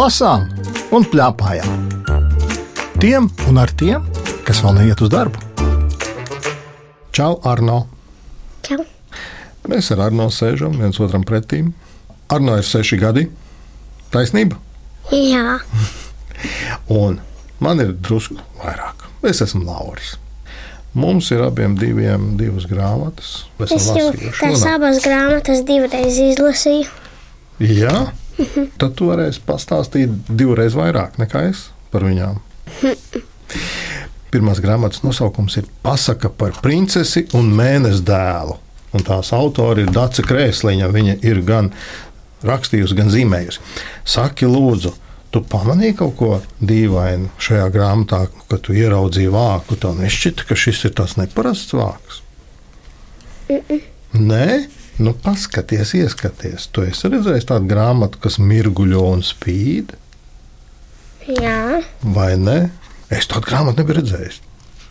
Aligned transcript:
lasām 0.00 0.46
un 0.96 1.04
plēpājām. 1.04 1.88
Tiem 3.02 3.26
un 3.50 3.58
ar 3.60 3.72
tiem, 3.76 4.06
kas 4.46 4.62
vēl 4.64 4.78
neiet 4.78 5.00
uz 5.04 5.10
darbu. 5.12 5.40
Čau, 7.12 7.34
Arno! 7.44 7.82
Čau. 8.64 8.80
Mēs 9.68 9.90
ar 9.92 10.06
Arno 10.06 10.30
sēžam 10.32 10.78
viens 10.80 11.00
otram 11.04 11.26
pretī. 11.26 11.66
Arno 12.32 12.56
ir 12.56 12.64
seši 12.64 13.00
gadi. 13.00 13.26
Taisnība. 14.14 14.56
Jā, 15.12 15.58
Un 17.02 17.18
man 17.60 17.82
ir 17.84 17.92
drusku 17.92 18.38
vairāk. 18.62 19.04
Es 19.26 19.42
esmu 19.44 19.66
Lauris. 19.66 20.14
Mums 20.96 21.28
ir 21.34 21.44
abiem 21.44 21.76
diviem 21.78 22.38
divas 22.40 22.64
grāmatas. 22.70 23.44
Mēs 23.60 23.76
es 23.76 23.90
jau 23.94 24.08
tās 24.40 24.64
abas 24.70 25.02
grāmatas 25.04 25.60
divreiz 25.68 26.16
izlasīju. 26.24 26.88
Jā, 27.60 28.08
tad 28.80 28.96
tu 28.98 29.10
varēsi 29.10 29.42
pastāstīt 29.46 30.14
divreiz 30.28 30.76
vairāk 30.78 31.18
nekā 31.20 31.46
es 31.50 31.68
par 31.92 32.06
viņām. 32.06 32.40
Pirmās 34.30 34.60
grāmatas 34.62 35.02
nosaukums 35.02 35.56
ir 35.58 35.66
Pasaka 35.82 36.30
par 36.30 36.54
princesi 36.62 37.24
un 37.34 37.50
mēnesi 37.56 38.04
dēlu. 38.06 38.56
Un 38.94 39.04
tās 39.06 39.32
autori 39.34 39.84
ir 39.84 39.92
Dāca 39.94 40.22
Krēsliņa. 40.26 40.88
Viņa 40.94 41.16
ir 41.26 41.42
gan 41.46 41.70
rakstījusi, 42.46 42.96
gan 42.98 43.10
zīmējusi. 43.10 43.62
Saki, 44.06 44.48
lūdzu, 44.50 44.92
tu 45.34 45.42
pamanīji 45.46 45.98
kaut 46.00 46.16
ko 46.18 46.30
dīvainu 46.62 47.30
šajā 47.42 47.68
grāmatā, 47.74 48.24
kad 48.50 48.64
tu 48.66 48.74
ieraudzīji 48.74 49.30
vāku. 49.34 49.78
Tev 49.82 49.98
nešķita, 49.98 50.46
ka 50.48 50.58
šis 50.58 50.84
ir 50.88 50.96
tas 50.98 51.16
neparasts 51.18 51.74
vāks. 51.74 52.22
Nē, 54.14 54.46
nu 55.00 55.14
paskaties, 55.24 55.94
ieskaties. 55.98 56.68
Tu 56.74 56.84
esi 56.90 57.10
redzējis 57.10 57.48
tādu 57.48 57.70
grāmatu, 57.70 58.20
kas 58.22 58.38
mirguļo 58.42 59.02
un 59.14 59.24
spīd, 59.26 59.96
Jā, 61.28 61.82
vai 62.00 62.32
ne? 62.40 62.70
Es 63.12 63.28
tādu 63.28 63.50
grāmatu 63.50 63.82
nebiju 63.82 64.00
redzējis. 64.00 64.40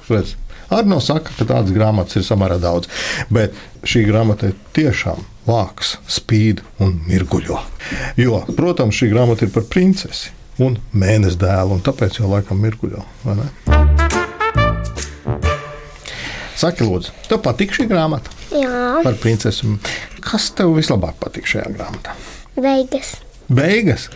Redz, 0.10 0.36
Arno 0.70 1.00
saka, 1.02 1.34
ka 1.34 1.48
tādas 1.50 1.74
grāmatas 1.74 2.20
ir 2.20 2.26
samērā 2.28 2.60
daudz, 2.62 2.90
bet 3.34 3.56
šī 3.82 4.04
grāmata 4.06 4.52
ir 4.52 4.58
tiešām 4.78 5.24
vāks, 5.48 5.96
spīd 6.06 6.62
un 6.84 7.00
mirguļo. 7.10 7.58
Jo, 8.22 8.44
protams, 8.54 9.00
šī 9.00 9.10
grāmata 9.12 9.48
ir 9.48 9.54
par 9.56 9.66
princesi 9.72 10.30
un 10.62 10.78
mēnesi 10.94 11.40
dēlu, 11.42 11.80
un 11.80 11.84
tāpēc 11.84 12.20
jau 12.22 12.30
laikam 12.30 12.62
mirguļo. 12.62 13.02
Saki, 16.60 16.86
lūdzu, 16.86 17.16
tev 17.32 17.42
patīk 17.42 17.74
šī 17.74 17.90
grāmata 17.90 18.39
jā, 18.54 18.84
par 19.06 19.20
princesi. 19.22 19.78
Kas 20.24 20.50
tev 20.58 20.76
vislabāk 20.78 21.18
patīk 21.22 21.48
šajā 21.50 21.72
grāmatā? 21.78 22.18
beigas. 22.62 23.16
Beigas. 23.50 24.08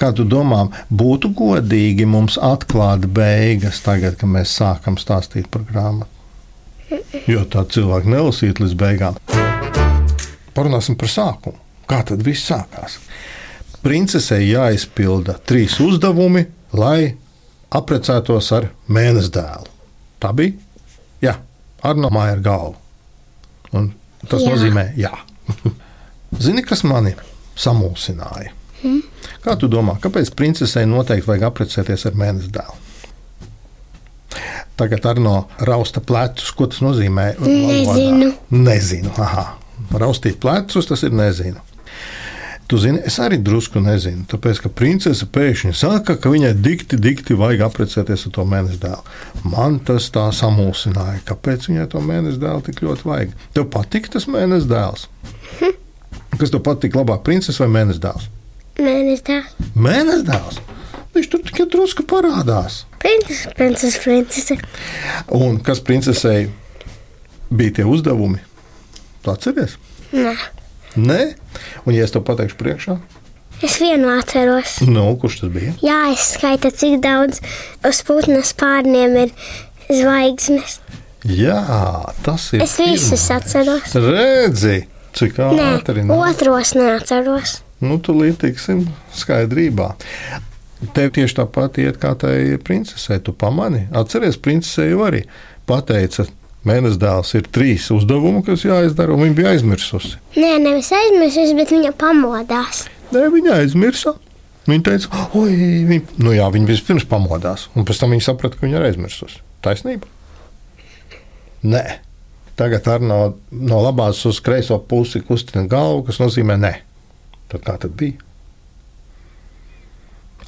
Kā 0.00 0.10
tu 0.16 0.26
domā, 0.28 0.66
būtu 0.92 1.30
godīgi 1.36 2.06
mums 2.08 2.36
atklāt 2.36 3.06
beigas 3.16 3.80
tagad, 3.84 4.18
kad 4.20 4.28
mēs 4.28 4.52
sākam 4.58 4.98
stāstīt 5.00 5.48
par 5.52 5.64
grāmatu? 5.68 6.10
Jo 7.26 7.46
tā 7.48 7.64
cilvēki 7.64 8.12
nelasīt 8.12 8.60
līdz 8.60 8.74
beigām. 8.78 9.16
Parunāsim 10.54 10.98
par 11.00 11.10
sākumu. 11.10 11.58
Kā 11.88 12.02
tad 12.06 12.22
viss 12.24 12.44
sākās? 12.48 12.98
Princesei 13.84 14.46
jāizpilda 14.50 15.38
trīs 15.48 15.76
uzdevumi, 15.82 16.44
lai 16.76 17.14
apprecētos 17.74 18.52
ar 18.56 18.70
mēnesi 18.88 19.32
dēlu. 19.34 19.68
Tā 20.22 20.30
bija? 20.36 20.54
Jā, 21.24 21.34
Arno 21.84 22.12
māja 22.12 22.38
ar 22.38 22.44
galvu. 22.44 22.83
Un 23.74 23.90
tas 24.28 24.42
jā. 24.42 24.52
Nozīmē, 24.54 24.88
jā. 24.98 25.12
Zini, 26.44 26.64
kas 26.66 26.84
mani 26.86 27.14
samulsināja? 27.58 28.54
Hmm? 28.80 29.02
Kā 29.44 29.54
tu 29.60 29.68
domā, 29.70 29.96
kāpēc 30.02 30.32
princesei 30.36 30.86
noteikti 30.88 31.28
vajag 31.28 31.46
apprecēties 31.50 32.08
ar 32.08 32.18
mēnesi 32.18 32.52
dēlu? 32.54 32.80
Tagad 34.74 35.06
Arno 35.06 35.34
rausta 35.62 36.02
plecus. 36.02 36.50
Ko 36.50 36.66
tas 36.66 36.80
nozīmē? 36.82 37.28
Nezinu. 37.38 38.32
Nezinu. 38.50 39.12
Aha. 39.22 39.44
Raustīt 39.94 40.40
plecus, 40.42 40.88
tas 40.90 41.04
ir 41.06 41.14
nezinu. 41.14 41.62
Tu 42.74 42.78
zini, 42.82 42.98
es 43.06 43.20
arī 43.22 43.36
drusku 43.38 43.78
nezinu. 43.78 44.24
Tāpēc, 44.26 44.58
ka 44.64 44.68
princese 44.74 45.28
pēkšņi 45.30 45.70
saka, 45.78 46.16
ka 46.18 46.30
viņai 46.32 46.48
dikti, 46.58 46.96
dikti 46.98 47.36
vajag 47.38 47.60
apprecēties 47.68 48.24
ar 48.26 48.32
to 48.34 48.44
mēnesi 48.50 48.80
dēlu. 48.82 49.12
Man 49.46 49.76
tas 49.86 50.08
tā 50.10 50.24
samulsināja. 50.34 51.20
Kāpēc 51.28 51.68
viņai 51.68 51.84
to 51.92 52.02
mēnesi 52.02 52.40
dēlu 52.42 52.64
tik 52.66 52.82
ļoti 52.82 53.06
vajag? 53.06 53.36
Tev 53.54 53.68
patīk 53.70 54.08
tas 54.10 54.26
mēnesi 54.26 54.66
dēls? 54.72 55.04
Kas 56.40 56.50
tev 56.50 56.64
patīk 56.66 56.98
labāk, 56.98 57.22
princese 57.28 57.62
vai 57.62 57.70
mēnesi 57.76 58.02
dēls? 58.02 58.26
Mēnesis 58.80 59.22
tā. 59.30 59.38
Mēnesi 59.78 60.26
dēls. 60.32 60.58
Viņš 61.14 61.30
tur 61.30 61.46
tikai 61.46 61.68
drusku 61.76 62.08
parādās. 62.10 62.80
Princese, 63.06 63.54
princese, 63.54 64.02
princese. 64.02 64.58
Un 65.30 65.62
kas 65.62 65.78
princesei 65.78 66.48
bija 67.54 67.78
tie 67.78 67.86
uzdevumi? 67.86 68.42
Tu 69.22 69.30
atceries? 69.30 69.78
Nē, 70.10 70.34
Nē, 70.96 71.20
un 71.86 71.94
ja 71.96 72.04
es 72.06 72.12
tev 72.14 72.22
pateikšu 72.26 72.58
priekšā, 72.60 72.96
es 73.66 73.78
vienu 73.82 74.10
atceros. 74.14 74.76
nu, 74.86 75.06
kurš 75.18 75.40
tas 75.42 75.52
bija? 75.54 75.74
Jā, 75.82 76.00
es 76.12 76.34
skaitu, 76.36 76.70
cik 76.70 77.00
daudz 77.02 77.40
uz 77.86 78.02
putnas 78.06 78.52
pārniem 78.58 79.16
ir 79.24 79.34
zvaigznes. 79.90 80.78
Jā, 81.24 81.58
tas 82.22 82.50
ir. 82.52 82.62
Es 82.62 82.76
visus 82.78 83.24
pirmais. 83.24 83.30
atceros. 83.38 83.94
Redzi, 83.96 84.76
cik 85.16 85.38
ātri. 85.40 86.04
nāk. 86.04 86.18
otros 86.30 86.74
neatceros. 86.76 87.58
Nu, 87.80 87.98
tu 87.98 88.14
līdzīgsim 88.16 88.84
skaidrībā. 89.16 89.94
Tev 90.94 91.10
tieši 91.16 91.38
tāpat 91.40 91.78
iet 91.80 91.96
kā 92.00 92.12
tai 92.20 92.58
princesei. 92.62 93.18
Tu 93.24 93.32
pamani, 93.32 93.86
atceries, 93.96 94.36
princesei 94.36 94.90
jau 94.92 95.02
arī 95.08 95.24
pateica, 95.68 96.26
mēnesis 96.68 97.00
dēls 97.00 97.34
ir 97.38 97.48
trīs 97.54 97.86
uzdevumi, 97.94 98.42
kas 98.46 98.64
jāizdara, 98.66 99.14
un 99.14 99.24
viņa 99.26 99.38
bija 99.38 99.54
aizmirsusi. 99.54 100.18
Nē, 100.36 100.56
nevis 100.62 100.90
aizmirsis, 100.94 101.54
bet 101.58 101.72
viņa 101.74 101.94
pamodās. 102.00 102.86
Nē, 103.14 103.26
viņa 103.34 103.58
aizmirsa. 103.62 104.14
Viņa 104.64 104.84
teica, 104.86 105.24
oi, 105.36 105.52
viņa, 105.90 106.18
nu 106.24 106.32
jā, 106.32 106.46
viņa 106.54 106.68
vispirms 106.70 107.04
pamodās, 107.08 107.66
un 107.76 107.84
pēc 107.84 108.00
tam 108.00 108.14
viņa 108.14 108.24
saprata, 108.30 108.56
ka 108.56 108.64
viņa 108.64 108.78
ir 108.78 108.86
aizmirsusi. 108.88 109.42
Taisnība? 109.64 110.08
Nē. 111.68 111.84
Tagad 112.54 112.86
ar 112.88 113.02
no, 113.02 113.18
no 113.50 113.80
labās 113.82 114.20
uz 114.28 114.38
kreiso 114.44 114.78
pusi 114.78 115.20
kustina 115.26 115.66
galvu, 115.68 116.04
kas 116.06 116.20
nozīmē 116.22 116.56
nē. 116.62 116.72
Tad 117.50 117.64
kā 117.66 117.74
tad 117.82 117.96
bija? 117.98 118.20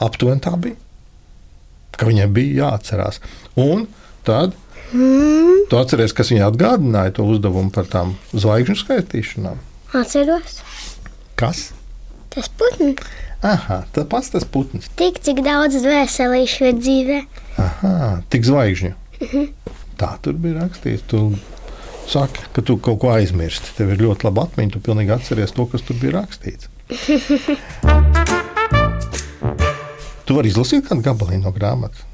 Aptuveni 0.07 0.45
tā 0.45 0.53
bija. 0.61 0.79
Ka 1.97 2.07
viņai 2.09 2.29
bija 2.31 2.67
jāatcerās. 2.67 3.19
Un 3.59 3.87
tad 4.27 4.55
Mm, 4.95 5.67
tu 5.67 5.75
atceries, 5.81 6.13
kas 6.15 6.29
viņai 6.31 6.45
atgādināja 6.47 7.17
to 7.19 7.25
uzdevumu 7.27 7.73
par 7.75 7.89
tām 7.91 8.15
zvaigžņu 8.31 8.77
skaitīšanām. 8.85 9.59
atceros. 9.99 10.61
Kas? 11.35 11.73
Tas 12.31 12.49
putns. 12.49 13.03
Aha, 13.43 13.83
tas 13.93 14.07
pats 14.09 14.31
tas 14.31 14.45
putns. 14.45 14.89
Tik 14.97 15.19
cik 15.23 15.43
daudz 15.45 15.75
dvēselīšu 15.83 16.65
ir 16.71 16.75
dzīvē. 16.79 17.19
Aha, 17.59 18.23
tik 18.31 18.47
zvaigžņu. 18.47 18.93
Tā 20.01 20.11
tur 20.23 20.39
bija 20.39 20.63
rakstīts. 20.63 21.03
Tu 21.11 21.19
saki, 22.07 22.47
ka 22.55 22.63
tu 22.63 22.79
kaut 22.79 23.01
ko 23.03 23.11
aizmirsti. 23.17 23.75
Tev 23.77 23.91
ir 23.93 24.05
ļoti 24.07 24.29
laba 24.29 24.47
atmiņa. 24.47 24.77
Tu 24.77 24.85
pilnīgi 24.87 25.15
atceries 25.17 25.55
to, 25.57 25.67
kas 25.73 25.83
tur 25.87 25.99
bija 26.01 26.21
rakstīts. 26.21 26.71
tu 30.27 30.37
vari 30.37 30.53
izlasīt 30.53 30.87
kādu 30.89 31.03
gabaliņu 31.07 31.49
no 31.49 31.53
grāmatas. 31.57 32.05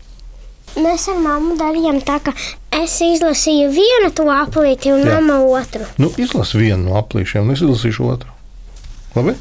Mēs 0.80 1.04
ar 1.12 1.19
mammu 1.20 1.56
darījām 1.60 1.98
tā, 2.06 2.16
ka 2.24 2.32
es 2.78 2.94
izlasīju 3.04 3.69
vienu 3.74 4.10
to 4.16 4.24
aplīti 4.32 4.92
un 4.94 5.02
Jā. 5.04 5.19
mamma 5.19 5.40
otru. 5.58 5.84
Nu, 6.00 6.08
izlasi 6.16 6.62
vienu 6.62 6.86
no 6.88 6.96
aplīšiem, 7.00 7.44
un 7.44 7.56
es 7.56 7.60
izlasīšu 7.64 8.06
otru. 8.08 8.32
Labi? 9.16 9.34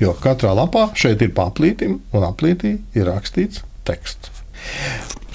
Jo 0.00 0.14
katrā 0.16 0.52
lapā 0.56 0.86
šeit 0.96 1.22
ir 1.26 1.32
paplītim, 1.36 1.98
un 2.14 2.26
aplītī 2.26 2.76
ir 2.96 3.08
rakstīts 3.10 3.64
teksts. 3.88 4.30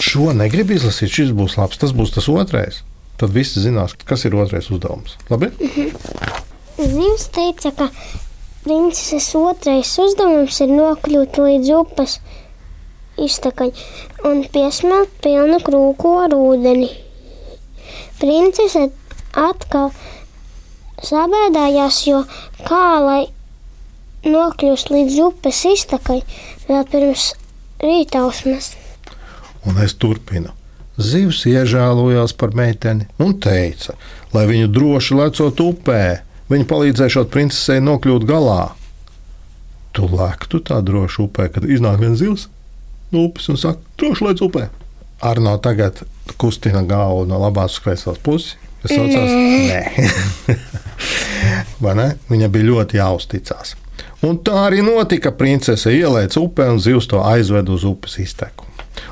Šo 0.01 0.31
negribu 0.38 0.75
izlasīt, 0.77 1.12
šis 1.12 1.33
būs 1.36 1.57
labs, 1.59 1.80
tas 1.81 1.94
būs 1.95 2.15
tas 2.15 2.30
otrais. 2.31 2.81
Tad 3.19 3.31
visi 3.36 3.62
zinās, 3.63 3.95
kas 4.07 4.25
ir 4.27 4.36
otrais 4.36 4.71
uzdevums. 4.71 5.15
Labi? 5.31 5.51
Zivs 6.75 7.30
teica, 7.36 7.71
ka 7.75 7.89
princeses 8.65 9.30
otrais 9.39 9.91
uzdevums 10.01 10.59
ir 10.63 10.74
nokļūt 10.74 11.39
līdz 11.44 11.71
upes 11.77 12.18
iztakai 13.21 13.71
un 14.27 14.44
piesmelt 14.51 15.13
pilnu 15.23 15.59
krūku 15.63 16.12
ar 16.23 16.35
ūdeni. 16.35 16.89
Princese 18.19 18.89
atkal 19.35 19.91
sabēdājās, 21.06 22.01
jo 22.07 22.21
kā 22.67 23.00
lai 23.03 23.23
nokļūst 24.25 24.91
līdz 24.94 25.17
upes 25.27 25.63
iztakai 25.69 26.21
vēl 26.67 26.85
pirms 26.91 27.31
rītausmas. 27.83 28.73
Un 29.65 29.81
es 29.83 29.97
turpinu. 29.97 30.53
Zivs 30.95 31.41
iežēlojās 31.50 32.31
par 32.39 32.53
meiteni 32.56 33.09
un 33.19 33.33
teica, 33.44 33.97
lai 34.31 34.45
viņu 34.47 34.69
droši 34.71 35.17
lecot 35.19 35.59
upē, 35.59 36.01
viņa 36.47 36.67
palīdzēšot 36.71 37.31
princesei 37.33 37.83
nokļūt 37.83 38.27
galā. 38.29 38.75
tu 39.95 40.07
lēktu 40.12 40.59
tā 40.59 40.81
droši 40.83 41.21
upē, 41.23 41.47
kad 41.56 41.63
iznāk 41.63 42.00
viens 42.00 42.19
zivs 42.19 42.50
no 43.15 43.25
upes 43.29 43.47
un 43.51 43.59
saka, 43.59 43.81
droši 44.00 44.27
lec 44.27 44.44
upē. 44.45 44.67
Arno 45.25 45.56
tagad 45.63 46.03
kustina 46.41 46.83
galvu 46.85 47.25
no 47.29 47.39
labās 47.41 47.77
uz 47.77 47.83
kreisās 47.85 48.21
puses. 48.21 48.56
Tas 48.83 48.94
saucās, 48.94 49.31
nē. 49.71 49.81
Ne? 51.95 52.07
Viņa 52.31 52.47
bija 52.50 52.65
ļoti 52.65 52.97
jāuzticas. 52.97 53.75
Un 54.25 54.39
tā 54.41 54.56
arī 54.65 54.81
notika. 54.85 55.31
Princese 55.35 55.91
ielēca 55.94 56.41
upē 56.41 56.69
un 56.73 56.79
zivs 56.81 57.07
to 57.12 57.21
aizveda 57.21 57.71
uz 57.75 57.85
upes 57.85 58.17
izteku. 58.23 58.65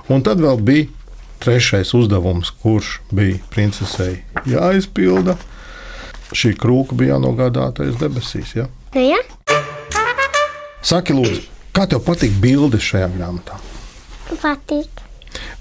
Un 0.10 0.24
tad 0.26 0.42
vēl 0.42 0.62
bija 0.64 0.88
trešais 1.44 1.94
uzdevums, 1.94 2.50
kurš 2.64 2.96
bija 3.12 3.38
princesei 3.54 4.24
jāizpilda. 4.50 5.36
Šī 6.34 6.56
krūka 6.58 6.98
bija 6.98 7.18
jānogādātais 7.18 8.00
debesīs. 8.00 8.56
Ja? 8.58 8.70
Nu, 8.96 9.04
ja? 9.04 9.20
Saki, 10.84 11.14
lūdzu, 11.14 11.44
kā 11.76 11.86
tev 11.90 12.02
patīk 12.08 12.34
bilde 12.42 12.82
šajā 12.82 13.12
grāmatā? 13.14 13.60
Patīk. 14.42 15.02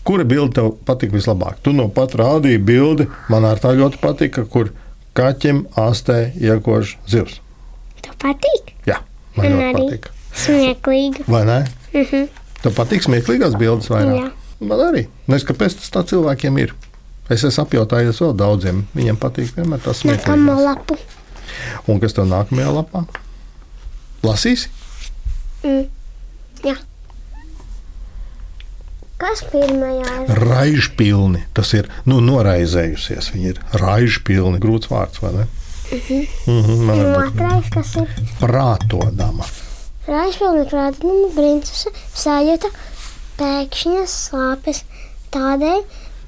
Kura 0.04 0.24
bilde 0.28 0.52
tev 0.58 0.72
patīk 0.86 1.12
vislabāk? 1.14 1.60
Tu 1.64 1.72
no 1.72 1.88
pat 1.88 2.14
rādīji 2.18 2.60
bildi, 2.60 3.06
man 3.32 3.46
ar 3.48 3.60
tā 3.62 3.72
ļoti 3.78 4.00
patika, 4.02 4.44
kur 4.44 4.72
kaķim 5.16 5.64
astē 5.78 6.32
iekož 6.36 6.96
zivs. 7.08 7.38
Tev 8.02 8.16
patīk? 8.20 8.74
Jā, 8.88 8.98
man 9.36 9.46
Man 9.46 9.58
ļoti 9.58 9.72
patīk. 9.78 10.10
Smieklīgi. 10.42 11.26
Vai 11.28 11.44
ne? 11.48 11.58
Mhm. 11.92 12.28
Tev 12.62 12.76
patīk 12.76 13.04
smieklīgās 13.04 13.56
bildes 13.58 13.90
vairāk? 13.92 14.18
Jā. 14.20 14.30
Man 14.62 14.78
arī. 14.78 15.06
Nezinu, 15.26 15.48
kāpēc 15.50 15.80
tas 15.80 15.90
tā 15.90 16.04
cilvēkiem 16.06 16.58
ir. 16.62 16.74
Es 17.32 17.42
esmu 17.46 17.64
apjautājies 17.64 18.20
vēl 18.22 18.36
daudziem. 18.38 18.84
Viņiem 18.94 19.18
patīk 19.18 19.54
vienmēr 19.56 19.80
tas 19.82 20.02
smieklīgās. 20.02 20.62
lapu. 20.66 20.98
Un 21.88 22.00
kas 22.02 22.14
tev 22.16 22.28
nākamajā 22.30 22.70
lapā? 22.76 23.04
Lasīsi? 24.22 24.68
Mm. 25.64 25.86
Jā. 26.62 26.76
Kas 29.20 29.42
pirmajā 29.52 30.14
ir? 30.24 30.30
Raižpilni. 30.48 31.42
Tas 31.54 31.72
ir 31.78 31.88
nu, 32.10 32.20
noraizējusies. 32.24 33.28
Viņi 33.34 33.52
ir 33.52 33.60
raižpilni. 33.82 34.58
Grūts 34.62 34.90
vārds, 34.90 35.20
vai 35.22 35.32
ne? 35.36 35.44
Mhm, 35.92 36.86
man 36.88 36.96
Un 36.96 37.02
ir 37.04 37.18
otrais, 37.20 37.68
kas 37.74 37.94
ir? 38.00 38.08
prātodama. 38.40 39.44
Raišpilna 40.08 40.64
krātnuma 40.70 41.28
princese 41.36 41.92
sajūta 42.18 42.70
pēkšņas 43.38 44.14
slāpes. 44.28 44.82
Tādēļ 45.32 45.84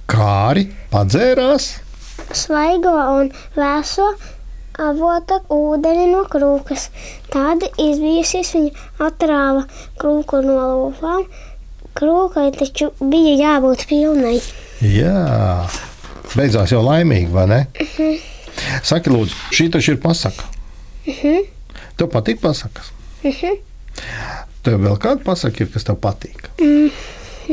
Kāri 0.09 0.67
padzērās. 0.93 1.71
svaigo 2.33 2.93
un 3.19 3.33
vēso 3.57 4.07
avota 4.79 5.41
ūdeni 5.55 6.07
no 6.13 6.25
krūkas. 6.31 6.89
Tāda 7.33 7.69
izbijusies 7.79 8.53
viņa 8.55 8.87
atrāva 9.09 9.65
krūku 10.01 10.41
no 10.45 10.57
lūpām. 10.71 11.27
Krūkai 11.95 12.49
taču 12.57 12.91
bija 12.99 13.35
jābūt 13.39 13.85
pilnai. 13.91 14.39
Jā, 14.83 15.69
beidzās 16.35 16.73
jau 16.75 16.83
laimīgi, 16.83 17.31
vai 17.33 17.47
ne? 17.51 17.61
Saki, 18.83 19.13
lūdzu, 19.15 19.39
šī 19.55 19.69
taču 19.75 19.95
ir 19.95 20.01
pasaka. 20.03 20.49
Tev 21.95 22.11
patīk 22.11 22.41
pasakas? 22.43 22.91
Tev 24.65 24.81
vēl 24.83 24.97
kāda 24.99 25.23
pasaka 25.27 25.63
ir, 25.63 25.71
kas 25.71 25.87
tev 25.87 26.01
patīk? 26.03 26.49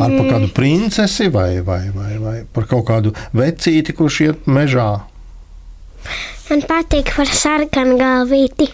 Ar 0.01 0.13
par 0.15 0.27
kādu 0.29 0.47
princesi 0.55 1.27
vai, 1.29 1.59
vai, 1.67 1.83
vai, 1.93 2.13
vai 2.21 2.35
par 2.55 2.65
kaut 2.69 2.85
kādu 2.87 3.11
vecīti, 3.35 3.93
kurš 3.97 4.21
iet 4.25 4.47
mežā? 4.47 4.87
Man 6.49 6.63
patīk 6.67 7.11
par 7.15 7.29
sarkanu 7.29 7.97
galvīti. 7.99 8.69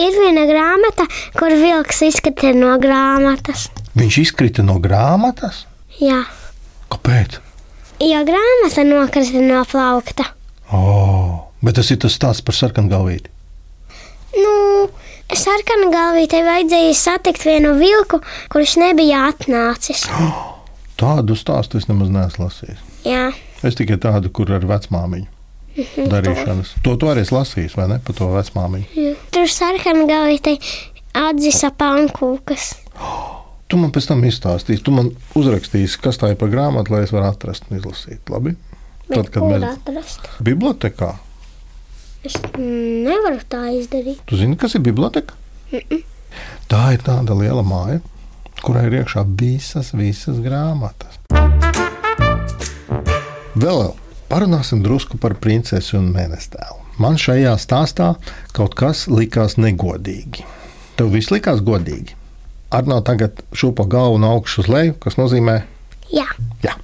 Ir 0.00 0.16
viena 0.16 0.46
grāmata, 0.48 1.04
kur 1.36 1.52
vilks 1.52 2.00
izskatās 2.08 2.56
no 2.56 2.72
grāmatas. 2.80 3.68
Viņš 3.98 4.18
izkrita 4.22 4.64
no 4.64 4.78
grāmatas. 4.82 5.64
Jā, 6.00 6.22
Kāpēc? 6.92 7.38
jo 8.02 8.20
grāmata 8.26 8.82
nokrita 8.88 9.40
no 9.44 9.60
plaukta. 9.68 10.24
Oh, 10.72 11.52
bet 11.62 11.76
tas 11.78 11.90
ir 11.92 12.00
tas 12.02 12.16
stāsts 12.16 12.42
par 12.44 12.56
sarkanu 12.56 12.90
galvīti. 12.90 13.28
Nu, 14.32 14.88
sarkanu 15.36 15.90
galvītei 15.92 16.40
vajadzēja 16.46 16.94
satikt 16.96 17.44
vienu 17.44 17.74
vilku, 17.78 18.22
kurš 18.52 18.78
nebija 18.80 19.26
atnācis. 19.28 20.06
Tādu 21.00 21.36
stāstu 21.36 21.78
es 21.80 21.88
nemaz 21.90 22.08
neesmu 22.14 22.46
lasījis. 22.48 22.80
Jā, 23.08 23.30
Es 23.62 23.76
tikai 23.78 23.94
tādu, 24.02 24.26
kur 24.34 24.48
ar 24.50 24.64
vecmāmiņu 24.66 25.28
darīšanas. 26.10 26.72
To 26.82 26.96
tu 26.98 27.06
arī 27.06 27.22
esi 27.22 27.30
lasījis, 27.36 27.76
vai 27.78 27.84
ne? 27.92 28.00
Par 28.02 28.16
to 28.18 28.26
vecmāmiņu. 28.32 29.12
tur 29.30 29.46
sarkanu 29.48 30.08
galvītei 30.10 30.56
atzisa 31.14 31.70
pankūkas. 31.78 32.72
Tu 33.72 33.78
man 33.80 33.88
pēc 33.94 34.04
tam 34.10 34.20
izstāstīsi, 34.28 34.82
tu 34.84 34.92
man 34.92 35.06
uzrakstīsi, 35.38 35.96
kas 36.04 36.18
tā 36.20 36.34
ir 36.34 36.36
par 36.40 36.50
grāmatu, 36.52 36.92
lai 36.92 37.06
es 37.06 37.12
varētu 37.14 37.38
atrast 37.40 37.70
un 37.70 37.78
izlasīt. 37.78 38.20
Labi? 38.28 38.52
Bet 39.08 39.14
Tad, 39.16 39.30
kad 39.32 39.46
mēs 39.48 39.64
atrast? 39.70 40.28
bibliotekā, 40.44 41.14
Es 42.22 42.36
mm, 42.38 43.00
nevaru 43.08 43.40
tā 43.50 43.62
izdarīt. 43.74 44.20
tu 44.30 44.36
zini, 44.38 44.54
kas 44.60 44.76
ir 44.78 44.82
biblioteka? 44.84 45.34
Tā 46.70 46.82
ir 46.94 47.00
tāda 47.02 47.34
liela 47.34 47.64
māja, 47.66 47.98
kurai 48.62 48.84
ir 48.90 49.00
iekšā 49.00 49.24
visas, 49.40 49.90
visas 49.96 50.38
grāmatas. 50.44 51.16
Vēl 53.58 53.82
parunāsim 54.30 54.84
drusku 54.84 55.18
par 55.18 55.34
princesi 55.42 55.96
un 55.98 56.12
mēnestēlu. 56.14 56.78
Man 57.02 57.18
šajā 57.18 57.56
stāstā 57.58 58.12
kaut 58.54 58.76
kas 58.78 59.08
likās 59.10 59.56
negodīgi. 59.58 60.44
Tev 60.96 61.10
viss 61.16 61.32
likās 61.34 61.58
godīgi. 61.64 62.14
Arno 62.72 63.02
tagad 63.04 63.42
šūpo 63.52 63.84
galvu 63.90 64.20
no 64.22 64.32
augšas 64.36 64.64
uz 64.64 64.72
leju, 64.72 64.94
kas 65.02 65.18
nozīmē, 65.20 65.60
Jā, 66.12 66.28
Jā. 66.64 66.76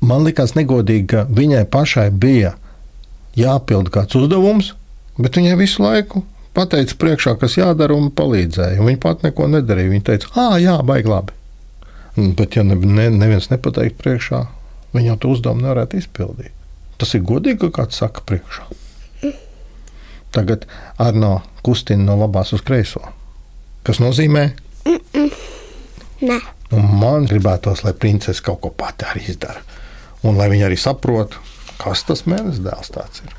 Man 0.00 0.24
liekas, 0.24 0.54
negodīgi, 0.56 1.06
ka 1.12 1.24
viņai 1.28 1.66
pašai 1.68 2.08
bija 2.16 2.54
jāpild 3.36 3.90
kāds 3.92 4.16
uzdevums, 4.16 4.72
bet 5.20 5.36
viņai 5.36 5.58
visu 5.60 5.84
laiku 5.84 6.22
pateica 6.56 6.96
priekšā, 7.02 7.34
kas 7.40 7.58
jādara 7.58 7.94
un 7.94 8.08
palīdzēja. 8.16 8.80
Un 8.80 8.88
viņa 8.88 9.02
pat 9.02 9.26
neko 9.26 9.50
nedarīja. 9.52 9.92
Viņa 9.92 10.06
teica, 10.08 10.32
ah, 10.40 10.56
jā, 10.60 10.78
baigi 10.86 11.12
labi. 11.12 11.36
Bet, 12.16 12.56
ja 12.56 12.64
ne, 12.66 12.74
ne, 12.74 13.10
neviens 13.12 13.50
nepateikt 13.52 14.00
priekšā, 14.00 14.42
viņa 14.96 15.20
to 15.20 15.36
uzdevumu 15.36 15.66
nevarētu 15.66 16.00
izpildīt. 16.00 16.56
Tas 17.00 17.12
ir 17.16 17.24
godīgi, 17.28 17.60
ka 17.66 17.82
kāds 17.82 18.00
saka 18.00 18.24
priekšā. 18.26 18.66
Tagad 20.34 20.64
Arno 21.00 21.40
kustina 21.66 22.08
no 22.08 22.16
labās 22.24 22.54
uz 22.56 22.64
kreiso. 22.64 23.02
Kas 23.86 24.00
nozīmē, 24.02 24.44
nē. 26.20 26.40
Un 26.70 26.86
man 27.00 27.26
gribētos, 27.26 27.82
lai 27.82 27.94
princese 27.96 28.44
kaut 28.46 28.60
ko 28.62 28.70
pati 28.70 29.08
arī 29.08 29.24
izdara. 29.32 29.62
Un 30.26 30.36
lai 30.38 30.50
viņa 30.52 30.68
arī 30.68 30.76
saprot, 30.78 31.38
kas 31.80 32.04
tas 32.06 32.26
mēnesis 32.28 32.62
dēls 32.62 32.92
tāds 32.94 33.24
ir. 33.24 33.32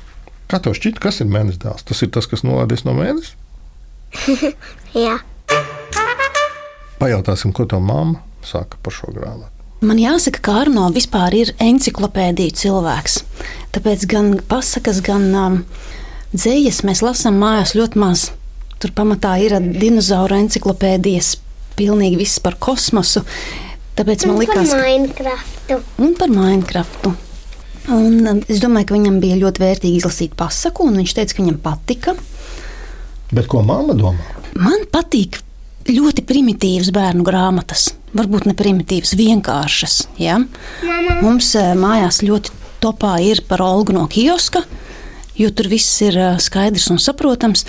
Kā 0.50 0.58
tev 0.60 0.74
šķiet, 0.76 0.98
kas 1.00 1.22
ir 1.22 1.30
mēnesis 1.32 1.62
dēls? 1.62 1.86
Tas 1.88 2.02
ir 2.04 2.10
tas, 2.12 2.28
kas 2.28 2.42
nolaidies 2.44 2.84
no 2.84 2.96
mēnesis. 2.98 3.36
Jā. 5.06 5.16
Pajautāsim, 7.00 7.54
ko 7.56 7.64
tev 7.70 7.80
mamma 7.86 8.20
saka 8.46 8.76
par 8.82 8.94
šo 8.94 9.14
grāmatu. 9.14 9.48
Man 9.82 9.98
jāsaka, 9.98 10.42
ka 10.44 10.58
Arno 10.60 10.84
vispār 10.94 11.34
ir 11.34 11.54
enciklopēdija 11.62 12.54
cilvēks. 12.60 13.16
Tāpēc 13.74 14.04
gan 14.10 14.28
pasakas, 14.46 15.00
gan 15.02 15.24
um, 15.34 15.56
dzējas 16.34 16.84
mēs 16.86 17.02
lasām 17.02 17.40
mājās 17.42 17.74
ļoti 17.78 18.02
maz. 18.02 18.28
Tur 18.82 18.94
pamatā 18.96 19.36
ir 19.38 19.54
dinozauru 19.62 20.40
enciklopēdijas, 20.42 21.36
pilnīgi 21.78 22.18
viss 22.18 22.40
par 22.42 22.56
kosmosu. 22.58 23.22
Tāpēc 23.94 24.24
man 24.26 24.38
par 24.38 24.42
likās, 24.42 24.72
ka 24.72 24.80
Minecraftu. 24.80 25.78
un 26.02 26.16
par 26.18 26.32
Minecraftu. 26.32 27.12
Un, 27.92 28.18
um, 28.30 28.40
es 28.50 28.60
domāju, 28.62 28.88
ka 28.88 28.96
viņam 28.96 29.20
bija 29.22 29.38
ļoti 29.40 29.62
vērtīgi 29.62 30.00
izlasīt 30.00 30.36
pasaku, 30.38 30.86
un 30.88 31.00
viņš 31.02 31.14
teica, 31.18 31.36
ka 31.36 31.42
viņam 31.42 31.58
patika. 31.62 32.14
Bet 33.32 33.48
ko 33.50 33.62
mamma 33.66 33.94
domā? 33.98 34.34
Man 34.58 34.84
patīk 34.92 35.40
ļoti 35.88 36.24
primitīvas 36.28 36.92
bērnu 36.94 37.24
grāmatas. 37.26 37.88
Varbūt 38.12 38.46
ne 38.46 38.54
primitīvas, 38.56 39.14
vienkāršas. 39.18 39.96
Ja? 40.20 40.38
Mums 41.22 41.54
eh, 41.58 41.72
mājās 41.78 42.20
ļoti 42.26 42.52
topā 42.82 43.16
ir 43.24 43.42
par 43.48 43.62
Olgu 43.64 43.96
no 43.96 44.04
kioska, 44.10 44.62
jo 45.38 45.48
tur 45.54 45.70
viss 45.72 46.02
ir 46.04 46.18
eh, 46.18 46.38
skaidrs 46.42 46.90
un 46.92 47.00
saprotams. 47.02 47.64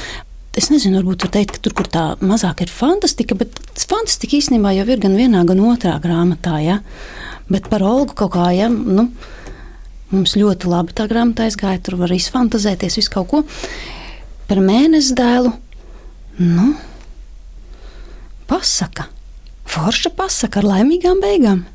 Es 0.53 0.69
nezinu, 0.69 0.99
varbūt 0.99 1.23
var 1.25 1.31
teikt, 1.33 1.55
ka 1.55 1.63
tur, 1.65 1.73
kur 1.79 1.87
tā 1.89 2.01
mazāk 2.21 2.61
ir 2.61 2.69
fantastika, 2.69 3.33
bet 3.37 3.57
fantastika 3.89 4.37
īstenībā 4.37 4.75
jau 4.75 4.85
ir 4.85 5.01
gan 5.01 5.15
vienā, 5.17 5.41
gan 5.49 5.61
otrā 5.65 5.95
grāmatā. 6.03 6.59
Ja? 6.61 6.75
Bet 7.49 7.71
par 7.71 7.81
Olgu 7.81 8.13
kaut 8.19 8.35
kā, 8.35 8.51
ja, 8.53 8.67
nu, 8.69 9.07
mums 10.13 10.35
ļoti 10.37 10.69
labi 10.69 10.93
tā 10.93 11.07
grāmata 11.09 11.47
aizgāja, 11.47 11.81
tur 11.81 11.97
var 12.03 12.13
izfantazēties 12.13 12.99
visu 13.01 13.13
kaut 13.15 13.31
ko. 13.31 13.41
Par 14.45 14.61
mēnesi 14.61 15.17
dēlu, 15.17 15.55
nu, 16.43 16.69
pasaka. 18.49 19.09
Forša 19.73 20.13
pasaka 20.13 20.61
ar 20.61 20.69
laimīgām 20.69 21.23
beigām. 21.23 21.65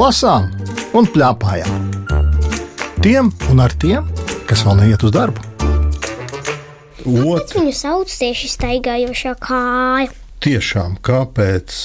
Lasām 0.00 0.48
un 0.96 1.06
plēpājām. 1.12 1.88
Tiem 3.04 3.30
un 3.52 3.60
ar 3.60 3.74
tiem, 3.80 4.06
kas 4.48 4.64
vēl 4.64 4.80
neiet 4.80 5.04
uz 5.04 5.12
darbu. 5.12 5.44
Kāpēc 7.00 7.54
viņu 7.56 7.72
sauc 7.76 8.12
tieši 8.12 8.48
staigājošā 8.54 9.34
kāja? 9.40 10.10
Tiešām, 10.44 10.96
kāpēc 11.04 11.76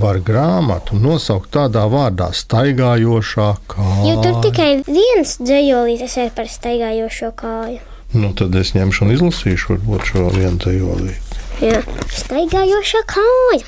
var 0.00 0.20
grāmatu 0.24 0.98
nosaukt 1.00 1.52
tādā 1.56 1.86
vārdā- 1.88 2.30
staigājošā 2.42 3.48
kāja? 3.72 4.04
Jo 4.08 4.22
tur 4.24 4.40
tikai 4.44 4.70
viens 4.84 5.36
dzējolītis 5.40 6.16
ir 6.24 6.30
par 6.36 6.48
staigājošo 6.52 7.32
kāju. 7.32 7.80
Nu, 8.12 8.32
tad 8.32 8.54
es 8.56 8.72
ņemšu 8.72 9.04
un 9.04 9.12
izlasīšu 9.16 9.78
šo 10.04 10.30
vienu 10.32 10.56
dzējolīti. 10.58 11.40
Jā, 11.60 11.82
staigājošā 12.08 13.04
kāja. 13.08 13.64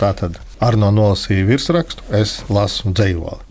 Tā 0.00 0.12
tad 0.16 0.40
Arno 0.64 0.88
nolasīja 0.94 1.44
virsrakstu, 1.44 2.06
es 2.16 2.38
lasu 2.48 2.88
dzējoli. 2.88 3.42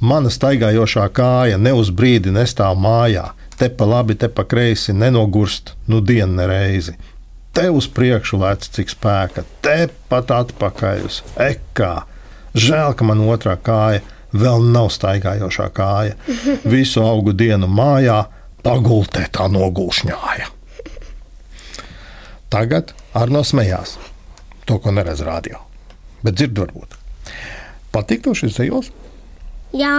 Mana 0.00 0.32
staigājošā 0.32 1.04
kāja 1.14 1.60
ne 1.60 1.70
uz 1.76 1.92
brīdi 1.94 2.32
nestāv 2.34 2.78
mājā, 2.80 3.28
te 3.60 3.68
pa 3.70 3.86
labi, 3.86 4.16
te 4.18 4.30
pa 4.32 4.42
kreisi 4.48 4.94
nenogurst, 4.96 5.74
nu 5.86 6.00
dienu 6.00 6.40
nereizi. 6.40 6.96
Te 7.54 7.68
uz 7.70 7.86
priekšu 7.94 8.40
lec 8.40 8.66
cik 8.74 8.90
spēka, 8.90 9.44
te 9.62 9.90
pat 10.10 10.32
atpakaļ 10.40 11.06
uz 11.06 11.20
ekā. 11.38 11.92
Žēl, 12.58 12.96
ka 12.98 13.06
man 13.06 13.22
otrā 13.30 13.54
kāja 13.60 14.02
vēl 14.34 14.66
nav 14.74 14.90
staigājošā 14.96 15.70
kāja. 15.76 16.18
Visu 16.74 17.04
augu 17.06 17.36
dienu 17.36 17.70
mājā 17.70 18.24
pagultē 18.66 19.28
tā 19.30 19.46
nogulšņāja. 19.52 20.50
Tagad 22.50 22.94
Arno 23.14 23.46
smējās. 23.46 23.98
To, 24.66 24.82
ko 24.82 24.90
neredz 24.94 25.22
rādio. 25.26 25.69
Bet 26.24 26.36
dzird, 26.38 26.58
varbūt. 26.58 26.98
Patīk 27.94 28.24
to 28.26 28.34
šis 28.36 28.58
zejos? 28.58 28.90
Jā, 29.76 29.94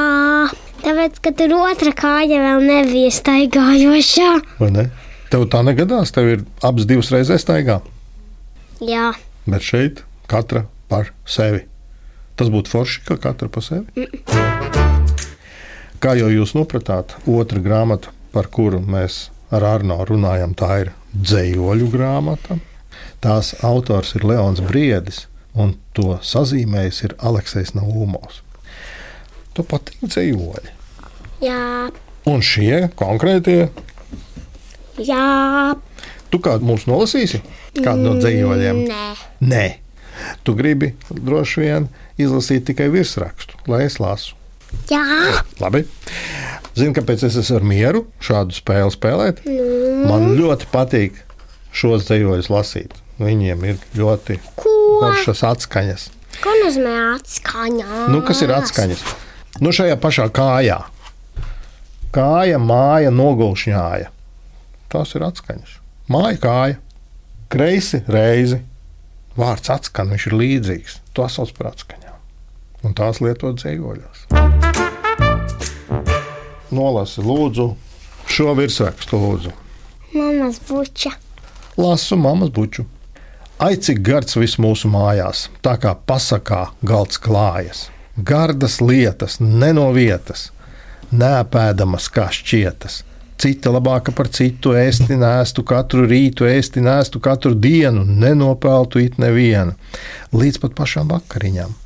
tāpēc, 0.83 1.17
ka 1.23 1.31
tur 1.39 1.55
otra 1.61 1.95
kāja 1.95 2.41
vēl 2.43 2.67
nebija 2.67 3.11
staigājošā. 3.15 4.29
Vai 4.59 4.71
ne? 4.75 4.85
Tev 5.31 5.47
tā 5.51 5.63
negadās, 5.63 6.11
tev 6.11 6.27
ir 6.27 6.45
abas 6.65 6.87
divas 6.89 7.11
reizes 7.13 7.45
staigā. 7.45 7.79
Jā, 8.83 9.13
Bet 9.45 9.65
šeit 9.65 10.03
katra 10.29 10.67
par 10.89 11.09
sevi. 11.25 11.63
Tas 12.37 12.49
būtu 12.53 12.69
forši, 12.71 13.01
ka 13.07 13.17
katra 13.21 13.49
par 13.49 13.65
sevi. 13.65 14.05
Kā 16.01 16.13
jau 16.17 16.29
jūs 16.29 16.53
nopratāt, 16.57 17.15
otra 17.29 17.61
grāmata, 17.61 18.13
par 18.33 18.49
kuru 18.53 18.81
mēs 18.81 19.29
ar 19.53 19.65
Arno 19.67 19.97
runājam, 20.07 20.53
tā 20.57 20.69
ir 20.85 20.93
dzējoļu 21.13 21.89
grāmata. 21.93 22.59
Tās 23.21 23.53
autors 23.65 24.15
ir 24.17 24.25
Leons 24.29 24.61
Briedis, 24.65 25.25
un 25.55 25.75
to 25.97 26.17
sazīmējis 26.23 27.03
ir 27.07 27.15
Aleksis 27.19 27.73
Naumovs. 27.75 28.41
Tu 29.55 29.63
patīk 29.67 29.99
dzējoļi. 30.07 30.71
jā, 31.43 31.89
Un 32.29 32.43
šie 32.45 32.85
konkrētie, 32.95 33.71
jā. 35.01 35.75
tu 36.29 36.39
kādu 36.43 36.67
mums 36.69 36.85
nolasīsi? 36.89 37.41
Kādu 37.81 38.03
no 38.05 38.13
dzējoļiem? 38.19 38.83
Nē, 38.87 39.07
Nē, 39.41 39.65
tu 40.45 40.53
gribi 40.55 40.91
droši 41.09 41.63
vien 41.63 41.87
izlasīt 42.21 42.67
tikai 42.69 42.89
virsrakstu, 42.93 43.57
lai 43.71 43.83
es 43.87 43.97
lasu. 43.99 44.35
jā. 44.91 45.01
Labi. 45.59 45.85
Zini, 46.77 46.93
kāpēc 46.95 47.25
es 47.27 47.35
esmu 47.41 47.59
mieru 47.67 48.05
šādu 48.23 48.55
spēli 48.55 48.93
spēlēt? 48.93 49.41
Man 50.07 50.29
ļoti 50.37 50.69
patīk 50.71 51.17
šos 51.75 52.05
dzīsļus 52.07 52.47
lasīt. 52.53 52.93
Viņiem 53.21 53.65
ir 53.69 53.81
ļoti 53.93 54.39
foršas 54.57 55.43
atskaņas. 55.45 56.07
Ko 56.41 56.53
nozīmē 56.63 56.93
atskaņā? 57.19 58.05
Nu, 58.09 58.23
kas 58.25 58.41
ir 58.41 58.53
atskaņas? 58.55 59.03
Nu, 59.61 59.73
šajā 59.75 59.97
pašā 60.01 60.25
kājā. 60.33 60.79
Kāja, 62.15 62.57
māja, 62.57 63.11
nogulšņāja. 63.13 64.09
Tās 64.91 65.13
ir 65.15 65.25
atskaņas. 65.27 65.75
Māja, 66.11 66.39
kāja, 66.41 66.79
kreisi, 67.51 68.01
reizi. 68.09 68.63
Vārds 69.37 69.69
atskan, 69.71 70.09
viņš 70.11 70.25
ir 70.27 70.35
līdzīgs. 70.39 70.97
To 71.15 71.27
sauc 71.29 71.53
par 71.55 71.69
atskaņām. 71.71 72.17
Un 72.87 72.95
tās 72.97 73.21
lietot 73.21 73.61
dzīvoļos. 73.61 74.25
Nolasi, 76.73 77.21
lūdzu, 77.21 77.67
šo 78.31 78.55
virsrakstu, 78.57 79.19
lūdzu. 79.21 79.53
Mamas 80.15 80.57
buča. 80.67 81.13
Lasu 81.77 82.17
mammas 82.19 82.49
buču. 82.51 82.87
Ai, 83.61 83.75
cik 83.77 83.99
gards 84.01 84.33
viss 84.33 84.57
mūsu 84.57 84.89
mājās, 84.89 85.43
tā 85.61 85.75
kā 85.77 85.91
pasakā 86.09 86.63
galds 86.81 87.19
klājas. 87.21 87.83
Gardas 88.17 88.79
lietas, 88.81 89.35
ne 89.37 89.69
no 89.77 89.83
vietas, 89.93 90.47
nēpēdamas 91.13 92.07
kā 92.09 92.25
šķietas. 92.33 92.95
Cita 93.37 93.69
labāka 93.69 94.15
par 94.17 94.31
citu 94.33 94.73
ēsti 94.73 95.19
nēstu 95.21 95.61
katru 95.69 96.07
rītu, 96.09 96.47
ēsti 96.49 96.81
nēstu 96.81 97.21
katru 97.21 97.53
dienu, 97.53 98.01
nenopeltu 98.01 99.03
it 99.05 99.21
nevienu, 99.21 99.77
līdz 100.33 100.57
pat 100.65 100.73
pašām 100.81 101.13
vakariņām. 101.13 101.77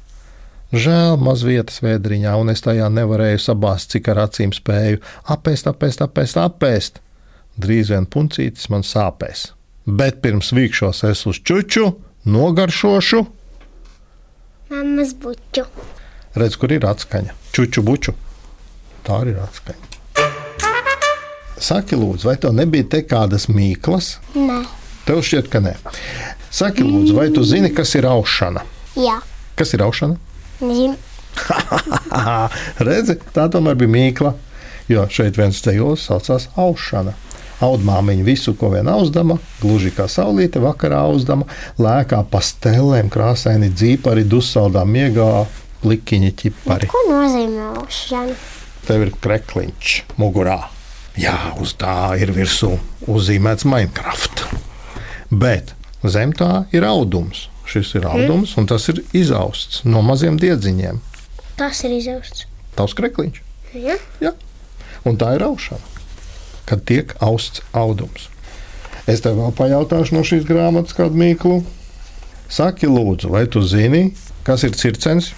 Žēl 0.71 1.19
maz 1.27 1.43
vietas 1.43 1.83
vēdriņā, 1.83 2.37
un 2.39 2.55
es 2.55 2.63
tajā 2.63 2.87
nevarēju 3.01 3.43
sabāzt, 3.49 3.91
cik 3.91 4.13
ar 4.15 4.23
acīm 4.29 4.55
spēju 4.55 5.03
apēst, 5.27 5.67
apēst, 5.75 6.07
apēst, 6.07 6.39
apēst. 6.39 7.03
Drīz 7.59 7.91
vien 7.91 8.07
puncītis 8.07 8.71
man 8.71 8.87
sāpēs. 8.87 9.49
Bet 9.85 10.21
pirms 10.23 10.49
vīkšos 10.55 11.03
es 11.11 11.25
uz 11.29 11.39
čuču, 11.45 11.91
nogaršošu, 12.25 13.25
Mamas 14.69 15.11
buču. 15.21 15.61
redz, 16.35 16.55
kur 16.57 16.71
ir 16.73 16.85
atskaņa. 16.89 17.35
Čuču 17.53 17.83
buču. 17.85 18.13
Tā 19.05 19.19
arī 19.21 19.35
ir 19.35 19.41
atskaņa. 19.43 19.83
Saki, 21.61 21.95
lūdzu, 21.95 22.25
vai 22.27 22.35
tev 22.41 22.51
nebija 22.57 22.83
te 22.89 23.03
kādas 23.07 23.45
mīklas? 23.47 24.15
Nē, 24.35 24.63
Tev 25.05 25.21
šķiet, 25.21 25.47
ka 25.53 25.61
nē. 25.61 25.75
Saki, 26.49 26.81
lūdzu, 26.83 27.13
vai 27.15 27.27
tu 27.31 27.43
zini, 27.45 27.69
kas 27.73 27.93
ir 27.95 28.07
aušana? 28.09 28.63
jā. 28.97 29.19
Kas 29.55 29.71
ir 29.77 29.83
aušana? 29.85 30.17
Zinu. 30.59 30.97
Redzi, 32.87 33.15
tā 33.35 33.45
tomēr 33.53 33.77
bija 33.79 33.91
mīkla. 33.93 34.33
Jo 34.91 35.05
šeit 35.09 35.37
viens 35.39 35.61
ceļos 35.63 36.03
saucās 36.09 36.49
aušana. 36.59 37.13
Audmāmiņa 37.63 38.25
visu, 38.27 38.53
ko 38.59 38.73
vien 38.73 38.89
auzdama, 38.91 39.37
gluži 39.61 39.93
kā 39.95 40.09
saulīte 40.11 40.59
vakarā 40.63 41.05
auzdama, 41.07 41.47
lēkā 41.79 42.19
pa 42.31 42.41
stelēm, 42.43 43.07
krāsaini 43.13 43.69
dzīpari, 43.71 44.25
dusaldā 44.27 44.83
miegā, 44.89 45.45
plikiņi 45.85 46.33
ķipari. 46.41 46.89
Ko 46.91 47.05
nozīmē 47.07 47.71
aušana? 47.79 48.35
Tev 48.85 49.07
ir 49.07 49.13
krekliņš 49.23 49.95
mugurā. 50.21 50.59
Jā, 51.15 51.55
uz 51.63 51.71
tā 51.79 52.17
ir 52.19 52.33
virsū 52.35 52.73
uzzīmēts 53.07 53.63
Minecraft. 53.71 54.43
Bet 55.31 55.71
zem 56.03 56.35
tā 56.35 56.65
ir 56.75 56.83
audums. 56.87 57.47
Šis 57.65 57.95
ir 57.97 58.05
audums, 58.05 58.51
un 58.59 58.67
tas 58.69 58.83
ir 58.91 58.99
izausts 59.15 59.81
no 59.87 60.03
maziem 60.05 60.35
diedziņiem. 60.37 60.99
Tas 61.57 61.79
ir 61.87 61.95
izausts. 61.95 62.45
Tavs 62.77 62.93
krekliņš. 62.99 63.39
Ja? 63.79 63.95
Ja? 64.21 64.35
Un 65.07 65.17
tā 65.21 65.31
ir 65.37 65.45
aušana, 65.47 65.94
kad 66.69 66.83
tiek 66.89 67.13
austs 67.23 67.61
audums. 67.73 68.29
Es 69.05 69.21
tev 69.21 69.37
vēl 69.37 69.51
pajautāšu 69.57 70.15
no 70.17 70.23
šīs 70.25 70.45
grāmatas 70.49 70.95
kādu 70.97 71.17
mīklu. 71.21 71.59
Saki, 72.49 72.87
lūdzu, 72.89 73.29
vai 73.33 73.43
tu 73.49 73.61
zini, 73.65 74.11
kas 74.45 74.63
ir 74.65 74.73
circens? 74.77 75.31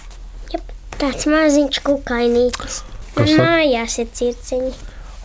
Jep. 0.52 0.64
Tāds 1.00 1.28
maziņš 1.28 1.80
kukainītis. 1.84 2.80
Kas 3.16 3.30
saka? 3.32 3.44
mājās 3.44 3.98
ir 4.02 4.08
circiņi. 4.14 4.72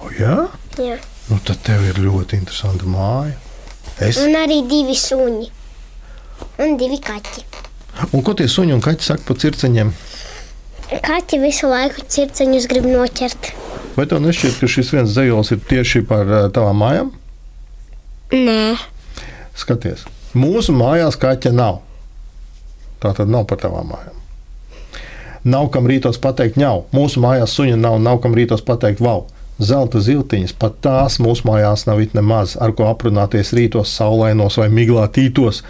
O, 0.04 0.12
jā, 0.20 0.38
Jā. 0.80 0.98
nu 1.30 1.38
tad 1.48 1.60
tev 1.64 1.84
ir 1.88 2.00
ļoti 2.04 2.40
interesanta 2.40 2.88
māja. 2.90 3.36
Es, 4.02 4.18
Un 4.24 4.36
arī 4.40 4.62
divi 4.68 4.96
suņi. 4.98 5.50
Un 6.64 6.76
divi 6.80 6.98
kaķi. 7.04 7.44
un 8.12 8.24
ko 8.26 8.34
tie 8.34 8.48
suņi 8.50 8.74
un 8.76 8.82
kaķi 8.84 9.06
saka 9.06 9.24
par 9.28 9.38
circeņiem? 9.44 9.92
Kaķi 11.04 11.40
visu 11.44 11.70
laiku 11.72 12.04
circiņus 12.12 12.68
grib 12.72 12.88
noķert. 12.90 13.52
Vai 13.94 14.08
tev 14.10 14.24
nešķiet, 14.24 14.58
ka 14.62 14.70
šis 14.70 14.90
viens 14.96 15.14
zejos 15.14 15.54
ir 15.54 15.62
tieši 15.70 16.02
par 16.10 16.26
uh, 16.26 16.48
tavām 16.54 16.80
mājām? 16.82 17.14
Nē, 18.34 18.74
Skaties, 19.54 20.08
mūsu 20.34 20.74
mājās 20.74 21.18
kaķa 21.22 21.52
nav. 21.54 21.84
Tā 23.04 23.12
tad 23.14 23.30
nav 23.30 23.46
par 23.50 23.60
tavām 23.62 23.92
mājām. 23.94 24.18
Nav 25.44 25.68
kam 25.76 25.86
rītos 25.92 26.18
pateikt, 26.24 26.58
ņau. 26.58 26.88
Mūsu 26.96 27.22
mājās 27.22 27.54
suņa 27.54 27.78
nav, 27.78 28.00
nav 28.02 28.22
kam 28.24 28.34
rītos 28.34 28.64
pateikt, 28.66 29.04
wow. 29.04 29.28
Zelta 29.62 30.02
ziltiņas, 30.02 30.56
pat 30.58 30.80
tās 30.82 31.20
mūsu 31.22 31.46
mājās 31.46 31.86
nav 31.86 32.02
it 32.02 32.16
nemaz, 32.18 32.56
ar 32.58 32.74
ko 32.74 32.88
aprunāties 32.90 33.54
rītos, 33.54 33.94
saulainos 33.94 34.58
vai 34.58 34.72
miglātītos. 34.74 35.62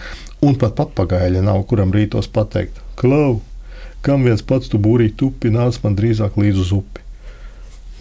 Un 0.46 0.56
pat 0.62 0.78
papagaļa 0.80 1.44
nav, 1.44 1.66
kuram 1.68 1.92
rītos 1.92 2.32
pateikt, 2.32 2.80
klau, 3.00 3.42
kam 4.06 4.24
viens 4.24 4.46
pats 4.46 4.72
tu 4.72 4.80
būrī 4.80 5.12
tupi, 5.12 5.52
nāc 5.52 5.82
man 5.84 6.00
drīzāk 6.00 6.40
līdz 6.40 6.64
uz 6.64 6.72
upi. 6.80 7.03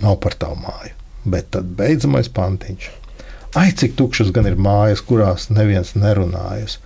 Nav 0.02 0.18
par 0.23 0.37
tavu 0.38 0.59
māju. 0.64 0.97
Bet 1.25 1.52
tad 1.54 1.71
beidzamais 1.78 2.30
pantiņš. 2.35 2.88
Ai, 3.59 3.68
cik 3.76 3.94
tukšas 3.99 4.32
gan 4.35 4.49
ir 4.49 4.56
mājas, 4.56 5.04
kurās 5.04 5.50
neviens 5.52 5.92
nerunājas. 5.94 6.78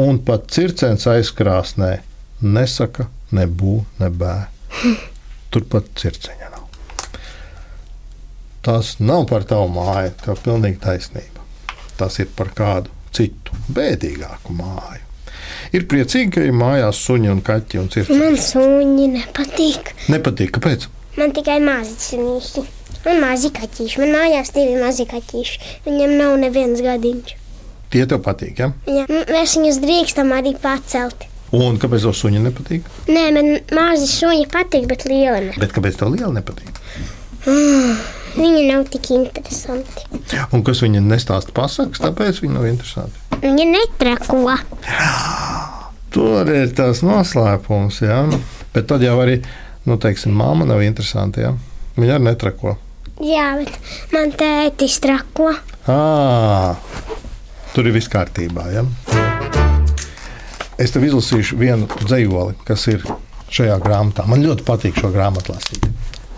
Un 0.00 0.22
pat 0.24 0.46
circens 0.54 1.04
aizkrāsnē 1.10 1.96
nesaka, 2.40 3.08
nebū, 3.34 3.82
nebē. 4.00 4.36
turpat 5.52 5.92
circeņa 6.00 6.50
nav. 6.54 6.66
Tas 8.62 8.96
nav 9.02 9.26
par 9.30 9.44
tavu 9.48 9.68
māju, 9.74 10.12
tev 10.22 10.36
ir 10.36 10.42
pilnīgi 10.46 10.80
taisnība. 10.82 11.44
Tas 11.98 12.18
ir 12.22 12.30
par 12.36 12.52
kādu 12.56 12.92
citu, 13.14 13.56
bēdīgāku 13.74 14.54
māju. 14.56 15.02
Ir 15.76 15.84
priecīgi, 15.90 16.30
ka 16.36 16.44
ir 16.46 16.54
mājās 16.56 17.00
suņi 17.06 17.30
un 17.32 17.40
kaķi 17.44 17.80
un 17.80 17.90
cirkņi. 17.92 18.18
Man 18.20 18.38
suņi 18.40 19.08
nepatīk. 19.16 19.92
Nepatīk, 20.12 20.54
kāpēc? 20.56 20.86
Man 21.18 21.32
tikai 21.36 21.58
mazi 21.64 21.96
sunīši. 22.00 22.62
Man 23.04 23.18
mazi 23.20 23.50
kaķīši. 23.52 23.98
Man 24.00 24.12
mājās 24.14 24.52
divi 24.54 24.78
mazi 24.80 25.04
kaķīši. 25.10 25.58
Viņam 25.86 26.14
nav 26.20 26.36
neviens 26.40 26.80
gadiņš. 26.84 27.34
Tie 27.92 28.06
tev 28.08 28.22
patīk. 28.24 28.62
Ja? 28.62 28.70
M- 28.88 29.26
mēs 29.28 29.56
viņus 29.58 29.80
drīkstam 29.82 30.32
arī 30.32 30.54
pacelt. 30.62 31.26
Un 31.52 31.76
kāpēc 31.76 32.06
tev 32.06 32.14
suņi 32.16 32.40
nepatīk? 32.46 32.86
Nē, 33.12 33.26
man 33.36 33.50
mazi 33.76 34.06
suņi 34.08 34.46
patīk, 34.54 34.86
bet 34.88 35.04
lieli 35.04 35.50
ne. 35.50 35.56
Bet 35.60 35.74
kāpēc 35.76 35.98
tev 36.00 36.14
liela 36.14 36.32
nepatīk? 36.32 36.70
Viņi 38.32 38.62
nav 38.70 38.86
tik 38.88 39.10
interesanti. 39.12 40.06
Un 40.56 40.62
kas 40.64 40.80
viņa 40.80 41.02
nestāsta 41.04 41.52
pasakas, 41.52 42.00
tāpēc 42.00 42.40
viņi 42.40 42.54
nav 42.56 42.64
interesanti. 42.70 43.20
Viņi 43.42 43.66
netrako. 43.74 44.54
Tur 46.12 46.48
ir 46.52 46.72
tas 46.76 47.02
noslēpums, 47.04 48.00
jā. 48.04 48.22
Bet 48.72 48.88
tad 48.88 49.04
jau 49.04 49.18
arī, 49.20 49.38
nu, 49.88 49.98
teiksim, 50.00 50.34
māma 50.36 50.66
nav 50.68 50.82
interesanta, 50.84 51.42
jā. 51.42 51.52
Viņa 51.98 52.16
arī 52.16 52.28
netrako. 52.30 52.76
Jā, 53.22 53.52
bet 53.60 53.74
man 54.14 54.32
tētis 54.38 54.96
trako. 55.02 55.50
À, 55.90 56.74
tur 57.74 57.88
ir 57.88 57.96
viss 57.96 58.10
kārtībā. 58.10 58.68
Ja? 58.72 58.86
Es 60.80 60.94
tev 60.94 61.04
izlasīšu 61.06 61.58
vienu 61.60 61.88
dzējoli, 62.00 62.56
kas 62.66 62.86
ir 62.90 63.04
šajā 63.52 63.76
grāmatā. 63.84 64.24
Man 64.30 64.42
ļoti 64.46 64.64
patīk 64.66 64.98
šo 65.02 65.12
grāmatu 65.14 65.54
lasīt. 65.54 65.86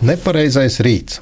Nepareizais 0.05 0.81
rīts. 0.83 1.21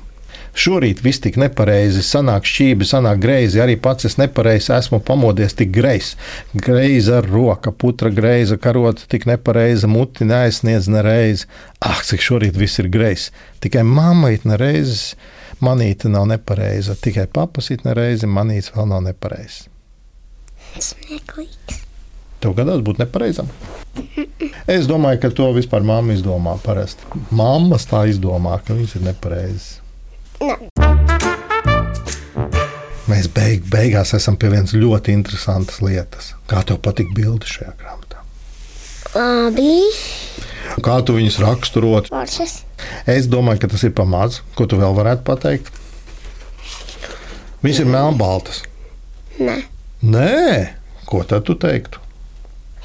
Šorīt 0.53 1.00
viss 1.01 1.17
tik 1.17 1.39
nepareizi, 1.41 2.03
sanāk 2.05 2.45
šķīvi, 2.45 2.86
sanāk 2.86 3.17
greizi. 3.24 3.57
Arī 3.63 3.74
pats 3.81 4.05
es 4.05 4.19
nepareizi 4.22 4.69
esmu 4.75 5.00
pamodies 5.05 5.57
tik 5.57 5.72
greizs. 5.74 6.13
Greiza 6.53 7.24
roka, 7.25 7.74
putra 7.74 8.12
greiza, 8.13 8.60
karota 8.62 9.07
tik 9.10 9.25
nepareiza, 9.29 9.89
muti 9.89 10.27
neaizsniedz 10.29 10.91
nereizi. 10.93 11.50
Ah, 11.81 12.03
cik 12.05 12.22
šorīt 12.22 12.60
viss 12.60 12.77
ir 12.83 12.91
greizs. 12.93 13.31
Tikai 13.65 13.81
mamma 13.81 14.29
it 14.36 14.45
nereizes, 14.45 15.15
manīte 15.63 16.12
nav 16.13 16.29
nepareiza. 16.29 16.93
Tikai 17.01 17.25
papas 17.33 17.74
it 17.74 17.81
nereizi, 17.88 18.29
manīts 18.29 18.69
vēl 18.77 18.91
nav 18.93 19.01
nepareizs. 19.10 19.65
Smieklīgs. 20.77 21.81
Tev 22.43 22.53
gadās 22.57 22.81
būt 22.86 23.01
nepareizam. 23.01 23.50
Es 24.69 24.86
domāju, 24.89 25.22
ka 25.24 25.29
to 25.33 25.50
vispār 25.55 25.86
mamma 25.86 26.13
izdomā 26.13 26.60
parasti. 26.62 27.05
Mammas 27.33 27.88
tā 27.89 28.05
izdomā, 28.12 28.60
ka 28.65 28.77
viņas 28.77 29.00
ir 29.00 29.10
nepareizas. 29.10 29.69
Mēs 33.07 33.29
beig, 33.31 33.63
beigās 33.71 34.12
esam 34.17 34.35
pie 34.39 34.50
vienas 34.51 34.73
ļoti 34.75 35.13
interesantas 35.15 35.79
lietas. 35.83 36.33
Kā 36.51 36.63
tev 36.67 36.81
patīk 36.83 37.13
bildi 37.15 37.47
šajā 37.47 37.71
grāmatā? 37.79 38.23
Labi. 39.13 39.77
Kā 40.83 40.97
tu 41.05 41.15
viņus 41.15 41.39
raksturot? 41.43 42.09
Foršas. 42.12 42.57
Es 43.07 43.29
domāju, 43.31 43.62
ka 43.63 43.71
tas 43.71 43.83
ir 43.88 43.93
pamats. 43.95 44.41
Ko 44.57 44.67
tu 44.67 44.79
vēl 44.81 44.95
varētu 44.97 45.23
pateikt? 45.27 45.69
Viņas 47.63 47.83
ir 47.85 47.91
melnbaltas. 47.94 48.63
Nē. 49.39 49.61
Nē, 50.03 50.75
ko 51.07 51.24
tad 51.27 51.46
tu 51.48 51.55
teiktu? 51.55 52.01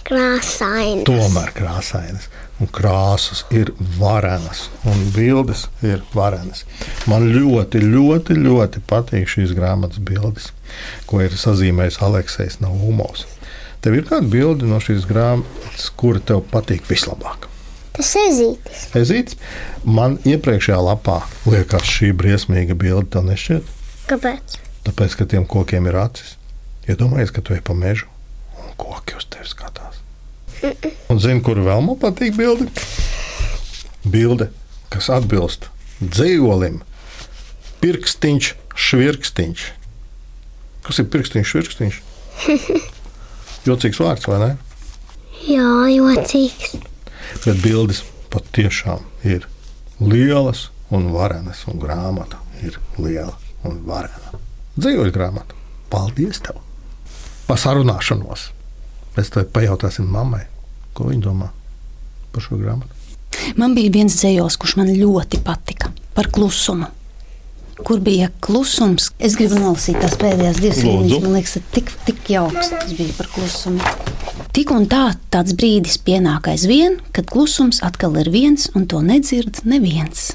Krāsaini. 0.06 1.02
Tomēr 1.08 1.50
krāsainas. 1.56 2.30
Un 2.58 2.70
krāsas 2.74 3.44
ir 3.54 3.70
varenas, 4.00 4.64
un 4.82 5.04
bildes 5.14 5.68
ir 5.86 6.00
varenas. 6.10 6.64
Man 7.06 7.28
ļoti, 7.30 7.84
ļoti, 7.84 8.34
ļoti 8.34 8.82
patīk 8.90 9.30
šīs 9.30 9.54
grāmatas 9.54 10.02
bildes, 10.02 10.50
ko 11.06 11.22
ir 11.22 11.36
sazīmējis 11.38 12.00
Aleksis 12.02 12.58
Naumovs. 12.64 13.28
Tev 13.84 13.94
ir 13.94 14.08
kāda 14.08 14.26
bilde 14.26 14.66
no 14.66 14.80
šīs 14.82 15.06
grāmatas, 15.06 15.86
kura 15.94 16.18
tev 16.18 16.42
patīk 16.50 16.82
vislabāk? 16.90 17.46
Tas 17.98 18.10
ezītis. 18.18 18.82
Ezīts, 18.98 19.38
man 19.86 20.18
iepriekšējā 20.26 20.78
lapā 20.82 21.20
liekas, 21.50 21.86
šī 21.86 22.12
briesmīga 22.18 22.74
bilde 22.78 23.06
tev 23.14 23.26
nešķiet. 23.26 23.70
Kāpēc? 24.10 24.58
Tāpēc, 24.86 25.16
ka 25.18 25.26
tiem 25.30 25.46
kokiem 25.50 25.86
ir 25.90 25.98
acis. 25.98 26.36
Iedomājies, 26.88 27.34
ka 27.34 27.42
tu 27.44 27.56
ej 27.56 27.62
pa 27.66 27.74
mežu 27.76 28.06
un 28.62 28.70
koki 28.78 29.18
uz 29.18 29.26
tevi 29.30 29.50
skatās. 29.50 29.97
Un 31.08 31.20
zini, 31.22 31.42
kur 31.44 31.60
vēl 31.62 31.82
man 31.84 31.98
patīk 32.00 32.36
bilde? 32.36 32.68
Bilde, 34.08 34.50
kas 34.92 35.10
atbilst 35.12 35.68
dzīvolim. 36.02 36.80
Pirkstiņš, 37.82 38.52
švirkstiņš. 38.74 39.66
Kas 40.86 41.02
ir 41.02 41.08
pirkstiņš, 41.12 41.52
švirkstiņš? 41.52 42.00
Jocīgs 43.68 44.00
vārds, 44.02 44.28
vai 44.30 44.38
ne? 44.42 44.50
Jā, 45.48 45.70
jocīgs. 45.92 46.78
Bet 47.44 47.60
bildes 47.62 48.02
patiešām 48.32 49.04
ir 49.26 49.46
lielas 50.00 50.68
un 50.94 51.10
varenas, 51.12 51.64
un 51.70 51.80
grāmata 51.82 52.40
ir 52.64 52.78
liela 52.98 53.34
un 53.68 53.82
varena. 53.86 54.38
Dzīvoļu 54.78 55.14
grāmata. 55.14 55.56
Paldies 55.92 56.42
tev! 56.44 56.60
Par 57.48 57.60
sarunāšanos! 57.60 58.50
Mēs 59.18 59.32
tev 59.34 59.48
pajautāsim 59.50 60.06
mammai, 60.06 60.44
ko 60.94 61.08
viņa 61.08 61.24
domā 61.24 61.48
par 62.30 62.44
šo 62.44 62.54
grāmatu. 62.60 62.94
Man 63.58 63.72
bija 63.74 63.90
viens 63.96 64.14
dzējos, 64.14 64.54
kurš 64.62 64.76
man 64.78 64.92
ļoti 64.94 65.40
patika 65.42 65.90
par 66.14 66.28
klusumu. 66.30 66.86
Kur 67.82 67.98
bija 68.02 68.28
klusums? 68.42 69.08
Es 69.18 69.34
gribu 69.38 69.58
nolasīt 69.58 69.98
tās 70.02 70.14
pēdējās 70.18 70.60
divas 70.62 70.78
līnijas. 70.86 71.24
Man 71.24 71.34
liekas, 71.34 71.56
tik, 71.74 71.90
tik 72.06 72.30
jauks 72.30 72.70
tas 72.74 72.94
bija 72.94 73.16
par 73.18 73.30
klusumu. 73.34 73.90
Tik 74.54 74.70
un 74.74 74.86
tā 74.90 75.02
tāds 75.34 75.54
brīdis 75.58 75.98
pienāk 76.06 76.50
aizvien, 76.54 77.00
kad 77.14 77.26
klusums 77.30 77.82
atkal 77.86 78.14
ir 78.22 78.30
viens 78.34 78.70
un 78.78 78.86
to 78.90 79.02
nedzird 79.02 79.64
neviens. 79.66 80.30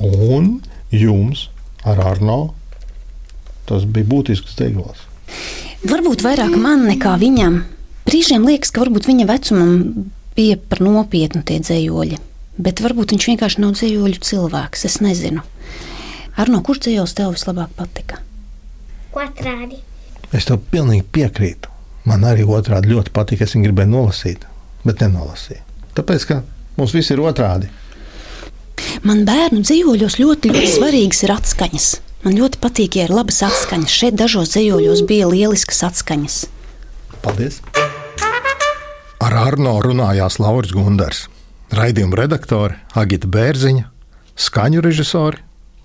Un 0.00 0.58
jums 0.92 1.50
ar 1.84 2.00
Arno 2.08 2.40
tas 3.68 3.84
bija 3.84 4.08
būtisks 4.16 4.56
dzīvos. 4.56 5.09
Varbūt 5.80 6.20
vairāk 6.20 6.52
man 6.60 6.82
nekā 6.84 7.14
viņam. 7.16 7.62
Brīžiem 8.04 8.42
liekas, 8.44 8.68
ka 8.74 8.82
varbūt 8.82 9.06
viņa 9.08 9.24
vecumam 9.30 9.70
bija 10.36 10.58
par 10.60 10.82
nopietnu 10.84 11.40
tie 11.46 11.56
dzējoļi. 11.62 12.18
Bet 12.60 12.82
varbūt 12.84 13.14
viņš 13.14 13.28
vienkārši 13.30 13.62
nav 13.62 13.72
dzējoļu 13.78 14.20
cilvēks. 14.28 14.84
Es 14.84 14.98
nezinu. 15.00 15.40
Arno, 16.36 16.60
kurš 16.66 16.82
dzējos 16.84 17.16
tev 17.16 17.32
vislabāk 17.32 17.72
patika? 17.78 18.20
Otrādi. 19.16 19.80
Es 20.36 20.44
tev 20.50 20.60
pilnīgi 20.70 21.06
piekrītu. 21.16 21.72
Man 22.04 22.28
arī 22.28 22.44
otrādi 22.44 22.92
ļoti 22.92 23.14
patīk. 23.16 23.46
Es 23.46 23.56
viņu 23.56 23.70
gribēju 23.70 23.92
nolasīt, 23.94 24.44
bet 24.84 25.00
nenolasīju. 25.00 25.64
Tāpēc, 25.96 26.28
ka 26.28 26.42
mums 26.76 26.92
viss 26.96 27.12
ir 27.14 27.24
otrādi. 27.24 27.72
Man 29.08 29.24
bērnu 29.24 29.64
dzīvoļos 29.64 30.20
ļoti, 30.20 30.52
ļoti 30.52 30.76
svarīgas 30.76 31.24
ir 31.24 31.36
atskaņas. 31.38 31.90
Man 32.20 32.36
ļoti 32.36 32.58
patīk, 32.60 32.98
ja 32.98 33.06
ir 33.08 33.14
labas 33.16 33.38
atskaņas. 33.46 33.92
Šeit 33.96 34.16
dažos 34.20 34.52
dzīvoļos 34.52 35.04
bija 35.08 35.28
lieliskas 35.30 35.80
atskaņas. 35.88 36.42
Paldies! 37.24 37.60
Ar 39.20 39.36
Arno 39.36 39.78
runājās 39.84 40.36
Lauris 40.40 40.74
Gundars, 40.76 41.22
raidījuma 41.76 42.18
redaktore 42.20 42.76
Agita 42.96 43.28
Bērziņa, 43.30 43.86
skaņu 44.36 44.84
režisori 44.84 45.40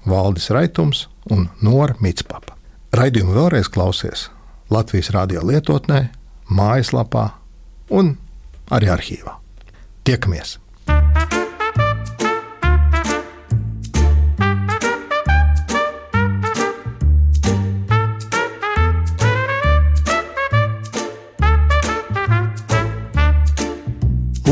Valdis 0.07 0.51
Raitums 0.51 1.05
un 1.31 1.47
Nora 1.63 1.95
Mitspapa. 2.03 2.55
Raidījumu 2.95 3.35
vēlreiz 3.35 3.71
klausies 3.71 4.27
Latvijas 4.71 5.13
radio 5.15 5.43
lietotnē, 5.45 6.09
mājaslapā 6.51 7.29
un 7.95 8.15
arī 8.75 8.91
arhīvā. 8.91 9.39
Tiekamies! 10.07 10.57